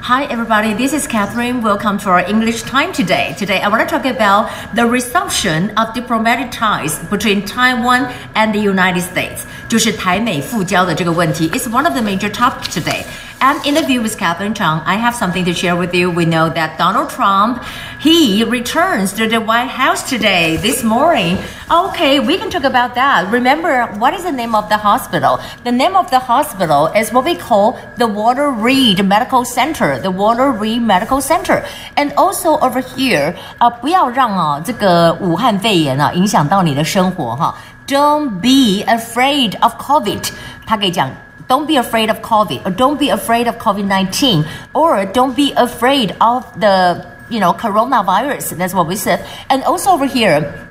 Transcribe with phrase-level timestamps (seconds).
[0.00, 0.72] Hi, everybody.
[0.72, 1.62] This is Catherine.
[1.62, 3.34] Welcome to our English time today.
[3.36, 8.58] Today, I want to talk about the resumption of diplomatic ties between Taiwan and the
[8.60, 9.44] United States.
[9.68, 13.04] 就是台美复交的这个问题 is one of the major topics today.
[13.40, 16.10] And in the view with Catherine Chang, I have something to share with you.
[16.10, 17.62] We know that Donald Trump,
[18.00, 21.38] he returns to the White House today, this morning.
[21.70, 23.30] Okay, we can talk about that.
[23.32, 25.40] Remember, what is the name of the hospital?
[25.64, 30.10] The name of the hospital is what we call the Walter Reed Medical Center, the
[30.10, 31.64] Walter Reed Medical Center.
[31.96, 37.54] And also over here, 啊、不要让啊这个武汉肺炎啊影响到你的生活哈。
[37.86, 40.30] Don't be afraid of COVID.
[40.66, 41.10] 他可以讲
[41.48, 45.52] don't be afraid of COVID, or don't be afraid of COVID 19, or don't be
[45.54, 48.56] afraid of the you know coronavirus.
[48.56, 49.24] That's what we said.
[49.48, 50.70] And also over here,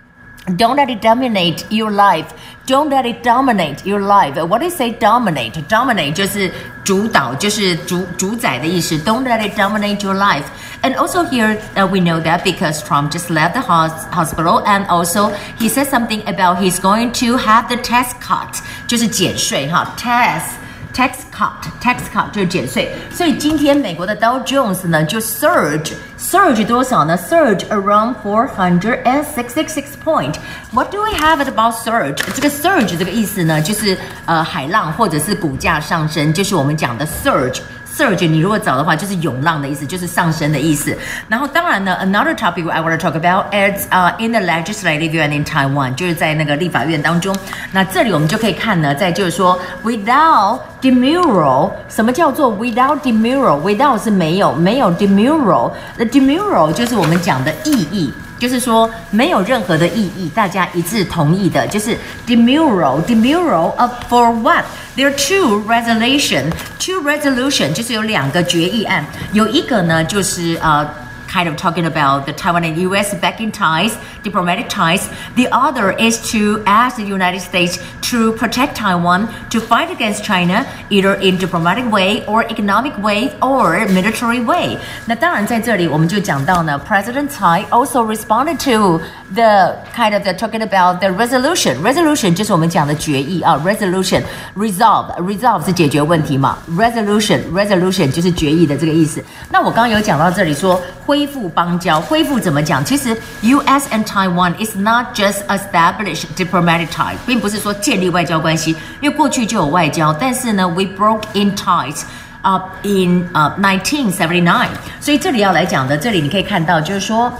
[0.55, 2.33] don't let it dominate your life.
[2.67, 4.37] Don't let it dominate your life.
[4.37, 5.53] What do you say dominate?
[5.67, 6.51] Dominate 就是
[6.83, 8.97] 主导，就是主主宰的意思。
[8.97, 10.45] Don't let it dominate your life.
[10.81, 14.85] And also here uh, we know that because Trump just left the hos- hospital, and
[14.87, 22.29] also he said something about he's going to have the tax cut，就是减税哈，tax。tax cut tax cut
[22.31, 27.17] 就是减税，所以今天美国的 Dow Jones 呢就 surge surge 多少呢？
[27.17, 30.35] surge around four hundred and sixty six point.
[30.71, 32.17] What do we have about surge？
[32.33, 37.59] 这个 surge 这个意思呢，就是呃海浪或者是股价上升，就是我们讲的 surge。
[37.97, 40.97] surge，你如果找的话，就是涌浪的意思，就是上升的意思。
[41.29, 47.35] 然后当然呢，another topic I want to talk about is uh in the legislative yuan in Taiwan，就是在那个立法院当中。
[47.71, 58.13] 那这里我们就可以看呢，在就是说，without demurral，什么叫做 without demurral？without 是没有，没有 demurral，the demurral 就是我们讲的意义。
[58.37, 64.65] 就是说没有任何的意义，大家一致同意的，就是 demurral demurral of for what?
[64.97, 70.88] There are two resolution, two resolution 就是有两个决议案，有一个呢就是呃。
[71.29, 73.13] kind of talking about the Taiwan and U.S.
[73.15, 75.09] backing ties, diplomatic ties.
[75.35, 77.77] The other is to ask the United States
[78.11, 83.85] to protect Taiwan, to fight against China, either in diplomatic way or economic way or
[83.87, 84.77] military way.
[85.05, 89.01] 那当然在这里我们就讲到呢，President Tsai also responded to
[89.33, 91.81] the kind of the talking about the resolution.
[91.81, 94.23] Resolution 就是我们讲的决议啊，resolution
[94.55, 99.21] resolve resolve 是解决问题嘛，resolution resolution 就是决议的这个意思。
[99.49, 100.81] 那我刚刚有讲到这里说
[101.19, 102.85] 恢复邦交，恢复怎么讲？
[102.85, 103.87] 其实 U.S.
[103.91, 112.03] and Taiwan is not just establish diplomatic tie，并不是说建立外交关系，因为过去就有外交，但是呢，we broke in ties。
[112.41, 114.67] 啊、uh,，in 呃、uh, 1979，
[115.01, 117.33] 所以这里要来讲的，这里你可以看到，就是说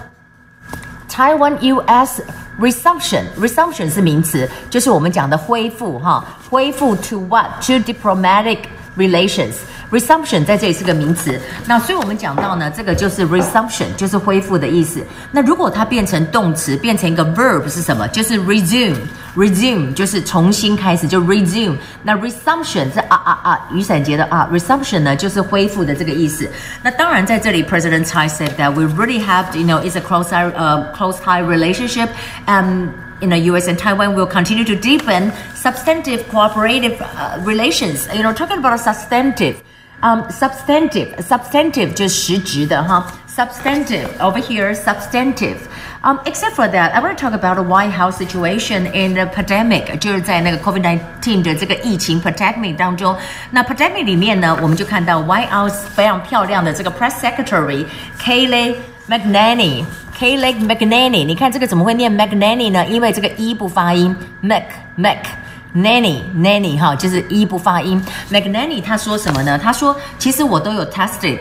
[1.08, 2.24] Taiwan U.S.
[2.60, 8.62] resumption resumption 是名词，就是我们讲的恢复哈，恢复 to what to diplomatic
[8.98, 9.54] relations。
[9.91, 15.05] Resumption 在这里是个名词，那所以我们讲到呢，这个就是 resumption，就是恢复的意思。
[15.33, 18.07] 那如果它变成动词，变成一个 verb 是什么？
[18.09, 21.77] 就是 resume，resume 就是重新开始，就 resume。
[22.03, 26.49] 那 resumption 是啊啊啊，雨伞节的啊，resumption 呢就是恢复的这个意思。
[26.83, 32.09] 那当然在这里，President Tsai said that we really have, you know, it's a close, uh, close tie relationship,
[32.47, 32.89] and
[33.22, 33.68] you know, U.S.
[33.68, 38.08] and Taiwan will continue to deepen substantive cooperative uh, relations.
[38.14, 39.64] You know, talking about a substantive.
[40.02, 45.58] Um, substantive, substantive 就是实质的哈，substantive over here, substantive.
[46.04, 49.26] Um, except for that, I want to talk about the White House situation in the
[49.26, 53.18] pandemic，就是在那个 COVID-19 的这个疫情 pandemic 当中。
[53.50, 57.86] 那 pandemic 里面呢，我们就看到 White House 非常漂亮的这个 Press Secretary
[58.22, 58.76] Kayleigh
[59.10, 59.86] McEnany。
[60.20, 62.86] Kayleigh McEnany，你看这个怎么会念 McEnany 呢？
[62.88, 64.64] 因为这个 e 不发音，Mac
[64.96, 68.02] Mac。Nanny Nanny 哈，就是一不发音。
[68.32, 69.60] McNanny 他说什么呢？
[69.62, 71.40] 他说其实我都有 tested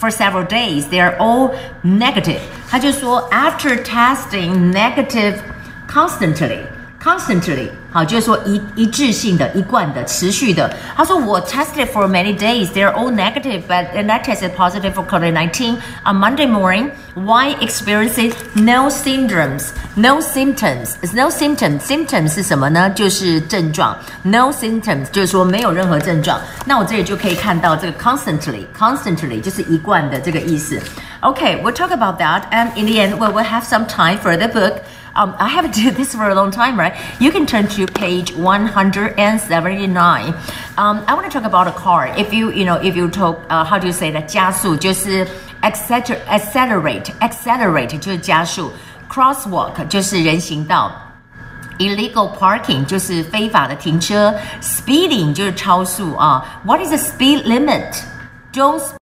[0.00, 1.52] for several days, they are all
[1.84, 2.40] negative。
[2.68, 5.36] 他就说 after testing negative
[5.88, 6.58] constantly。
[7.06, 10.72] constantly，好，就是说一一致性的、一贯的、持续的。
[10.96, 16.16] 他说我 tested for many days, they're all negative, but and I tested positive for COVID-19 on
[16.16, 16.90] Monday morning.
[17.14, 22.88] Why experiencing no symptoms, no symptoms, no symptoms, symptoms 是什么呢？
[22.90, 23.98] 就是症状。
[24.22, 26.40] No symptoms 就是说没有任何症状。
[26.64, 30.80] 那我这里就可以看到这个 constantly, constantly 就是一贯的这个意思。
[31.20, 34.48] Okay, we'll talk about that, and in the end, we will have some time for the
[34.48, 34.76] book.
[35.16, 36.94] Um, I haven't did this for a long time, right?
[37.20, 40.34] You can turn to page 179.
[40.78, 42.06] Um, I want to talk about a car.
[42.16, 44.26] If you, you know, if you talk, uh, how do you say that?
[44.26, 45.26] 加速就是
[45.60, 48.72] accelerate, accelerate, accelerate 就是加速。
[49.10, 50.90] Crosswalk 就是人行道。
[51.78, 56.42] Illegal parking 就是非法的停车，speeding 就是超速啊。
[56.64, 58.02] What is the speed limit?
[58.52, 58.80] Don't